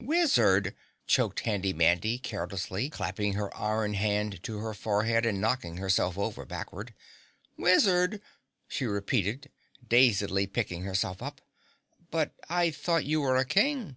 [0.00, 0.74] "Wizard!"
[1.06, 6.44] choked Handy Mandy, carelessly clapping her iron hand to her forehead and knocking herself over
[6.44, 6.92] backward.
[7.56, 8.20] "Wizard!"
[8.66, 9.52] she repeated,
[9.86, 11.40] dazedly picking herself up.
[12.10, 13.94] "But I thought you were a King?"